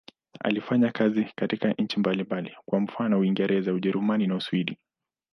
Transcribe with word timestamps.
Alifanya 0.43 0.91
kazi 0.91 1.25
katika 1.35 1.73
nchi 1.73 1.99
mbalimbali, 1.99 2.55
kwa 2.65 2.79
mfano 2.79 3.19
Uingereza, 3.19 3.73
Ujerumani 3.73 4.27
na 4.27 4.35
Uswidi. 4.35 4.77